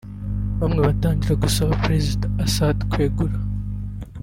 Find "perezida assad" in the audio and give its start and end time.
1.85-2.77